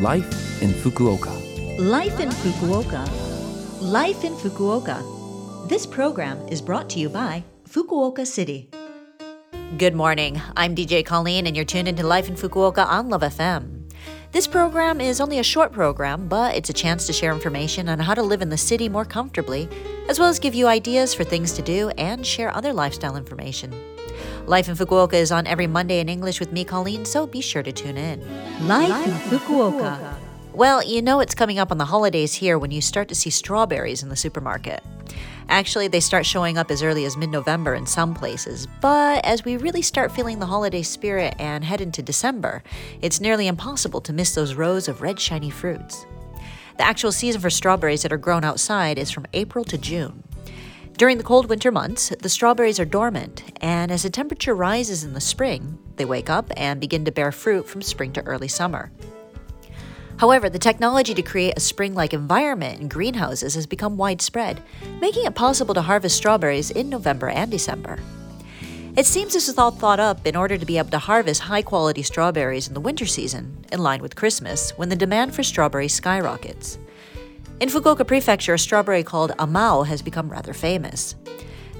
[0.00, 1.30] Life in Fukuoka.
[1.78, 3.08] Life in Fukuoka.
[3.80, 5.68] Life in Fukuoka.
[5.68, 8.68] This program is brought to you by Fukuoka City.
[9.78, 10.42] Good morning.
[10.56, 13.88] I'm DJ Colleen, and you're tuned into Life in Fukuoka on Love FM.
[14.32, 18.00] This program is only a short program, but it's a chance to share information on
[18.00, 19.68] how to live in the city more comfortably,
[20.08, 23.72] as well as give you ideas for things to do and share other lifestyle information.
[24.46, 27.62] Life in Fukuoka is on every Monday in English with me, Colleen, so be sure
[27.62, 28.20] to tune in.
[28.66, 30.14] Life, in Fukuoka.
[30.52, 33.30] Well, you know it's coming up on the holidays here when you start to see
[33.30, 34.82] strawberries in the supermarket.
[35.48, 39.44] Actually, they start showing up as early as mid November in some places, but as
[39.44, 42.62] we really start feeling the holiday spirit and head into December,
[43.02, 46.06] it's nearly impossible to miss those rows of red, shiny fruits.
[46.76, 50.23] The actual season for strawberries that are grown outside is from April to June.
[50.96, 55.12] During the cold winter months, the strawberries are dormant, and as the temperature rises in
[55.12, 58.92] the spring, they wake up and begin to bear fruit from spring to early summer.
[60.18, 64.62] However, the technology to create a spring like environment in greenhouses has become widespread,
[65.00, 67.98] making it possible to harvest strawberries in November and December.
[68.96, 71.62] It seems this was all thought up in order to be able to harvest high
[71.62, 75.94] quality strawberries in the winter season, in line with Christmas, when the demand for strawberries
[75.94, 76.78] skyrockets.
[77.60, 81.14] In Fukuoka Prefecture, a strawberry called amaou has become rather famous.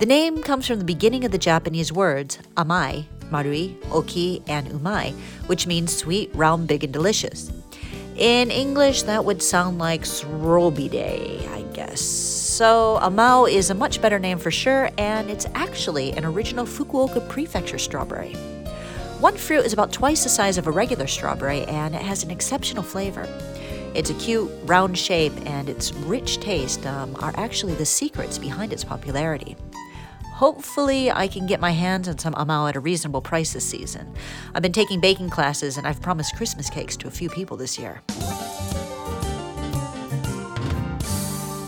[0.00, 5.12] The name comes from the beginning of the Japanese words amai, marui, oki, and umai,
[5.46, 7.52] which means sweet, round, big, and delicious.
[8.16, 12.00] In English, that would sound like Srobide, I guess.
[12.00, 17.26] So, Amaou is a much better name for sure, and it's actually an original Fukuoka
[17.28, 18.32] Prefecture strawberry.
[19.20, 22.30] One fruit is about twice the size of a regular strawberry, and it has an
[22.30, 23.28] exceptional flavor.
[23.94, 28.72] Its a cute, round shape and its rich taste um, are actually the secrets behind
[28.72, 29.56] its popularity.
[30.34, 34.14] Hopefully, I can get my hands on some amaou at a reasonable price this season.
[34.54, 37.78] I've been taking baking classes and I've promised Christmas cakes to a few people this
[37.78, 38.00] year.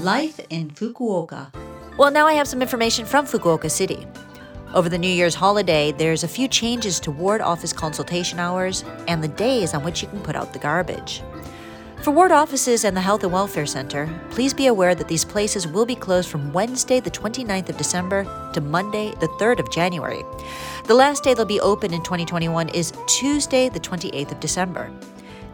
[0.00, 1.52] Life in Fukuoka.
[1.98, 4.06] Well, now I have some information from Fukuoka City.
[4.72, 9.22] Over the New Year's holiday, there's a few changes to ward office consultation hours and
[9.22, 11.22] the days on which you can put out the garbage.
[12.04, 15.66] For ward offices and the Health and Welfare Center, please be aware that these places
[15.66, 20.22] will be closed from Wednesday, the 29th of December to Monday, the 3rd of January.
[20.84, 24.92] The last day they'll be open in 2021 is Tuesday, the 28th of December.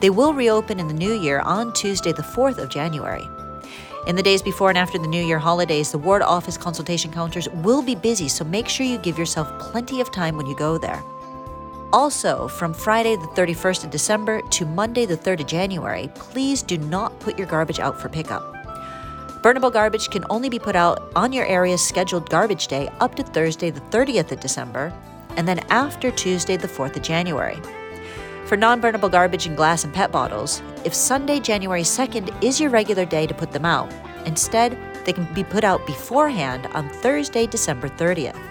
[0.00, 3.28] They will reopen in the new year on Tuesday, the 4th of January.
[4.06, 7.46] In the days before and after the New Year holidays, the ward office consultation counters
[7.56, 10.78] will be busy, so make sure you give yourself plenty of time when you go
[10.78, 11.02] there.
[11.90, 16.76] Also, from Friday the 31st of December to Monday the 3rd of January, please do
[16.76, 18.42] not put your garbage out for pickup.
[19.42, 23.22] Burnable garbage can only be put out on your area's scheduled garbage day up to
[23.22, 24.92] Thursday the 30th of December,
[25.38, 27.58] and then after Tuesday the 4th of January.
[28.44, 32.68] For non burnable garbage in glass and PET bottles, if Sunday, January 2nd is your
[32.68, 33.90] regular day to put them out,
[34.26, 34.76] instead,
[35.06, 38.47] they can be put out beforehand on Thursday, December 30th.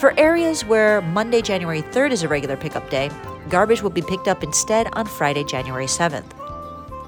[0.00, 3.10] For areas where Monday, January 3rd is a regular pickup day,
[3.50, 6.24] garbage will be picked up instead on Friday, January 7th.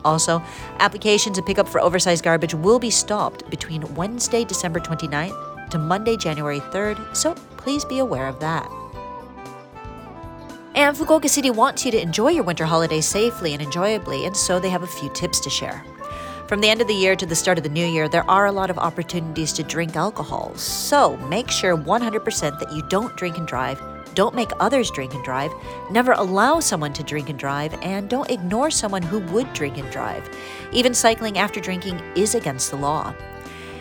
[0.05, 0.43] Also,
[0.79, 5.79] applications to pick up for oversized garbage will be stopped between Wednesday, December 29th to
[5.79, 8.71] Monday, January 3rd, so please be aware of that.
[10.75, 14.61] And Fukuoka City wants you to enjoy your winter holidays safely and enjoyably, and so
[14.61, 15.83] they have a few tips to share.
[16.53, 18.45] From the end of the year to the start of the new year, there are
[18.45, 20.55] a lot of opportunities to drink alcohol.
[20.55, 23.81] So make sure 100% that you don't drink and drive,
[24.13, 25.51] don't make others drink and drive,
[25.91, 29.91] never allow someone to drink and drive, and don't ignore someone who would drink and
[29.91, 30.29] drive.
[30.73, 33.15] Even cycling after drinking is against the law.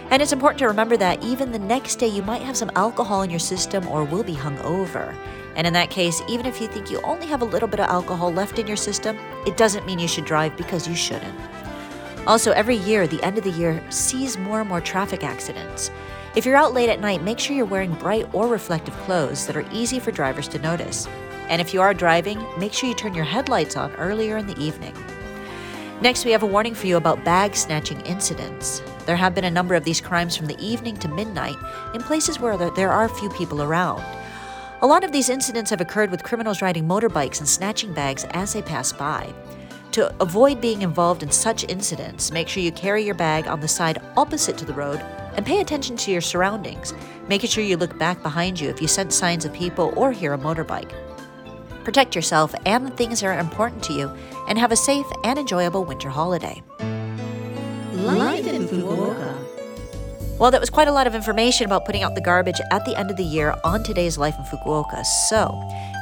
[0.09, 3.21] And it's important to remember that even the next day you might have some alcohol
[3.21, 5.13] in your system or will be hungover.
[5.57, 7.89] And in that case, even if you think you only have a little bit of
[7.89, 11.37] alcohol left in your system, it doesn't mean you should drive because you shouldn't.
[12.27, 15.89] Also, every year, the end of the year sees more and more traffic accidents.
[16.35, 19.57] If you're out late at night, make sure you're wearing bright or reflective clothes that
[19.57, 21.07] are easy for drivers to notice.
[21.49, 24.57] And if you are driving, make sure you turn your headlights on earlier in the
[24.57, 24.93] evening.
[25.99, 28.81] Next, we have a warning for you about bag snatching incidents.
[29.05, 31.57] There have been a number of these crimes from the evening to midnight
[31.93, 34.03] in places where there are few people around.
[34.81, 38.53] A lot of these incidents have occurred with criminals riding motorbikes and snatching bags as
[38.53, 39.33] they pass by.
[39.93, 43.67] To avoid being involved in such incidents, make sure you carry your bag on the
[43.67, 45.01] side opposite to the road
[45.35, 46.93] and pay attention to your surroundings,
[47.27, 50.33] making sure you look back behind you if you sense signs of people or hear
[50.33, 50.93] a motorbike.
[51.83, 54.09] Protect yourself and the things that are important to you,
[54.47, 56.63] and have a safe and enjoyable winter holiday.
[57.91, 59.35] Life in Fukuoka.
[60.39, 62.97] Well, that was quite a lot of information about putting out the garbage at the
[62.97, 65.05] end of the year on today's Life in Fukuoka.
[65.29, 65.51] So,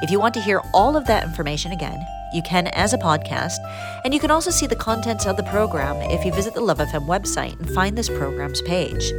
[0.04, 3.58] if you want to hear all of that information again, You can as a podcast,
[4.06, 6.78] and you can also see the contents of the program if you visit the Love
[6.78, 9.12] FM website and find this program's page.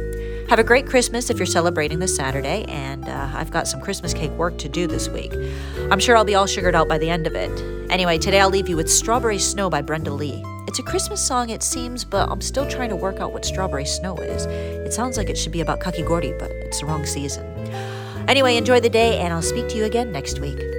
[0.49, 4.13] Have a great Christmas if you're celebrating this Saturday, and uh, I've got some Christmas
[4.13, 5.33] cake work to do this week.
[5.91, 7.51] I'm sure I'll be all sugared out by the end of it.
[7.89, 10.43] Anyway, today I'll leave you with Strawberry Snow by Brenda Lee.
[10.67, 13.85] It's a Christmas song, it seems, but I'm still trying to work out what Strawberry
[13.85, 14.45] Snow is.
[14.45, 17.45] It sounds like it should be about kakigori, but it's the wrong season.
[18.29, 20.70] Anyway, enjoy the day, and I'll speak to you again next week.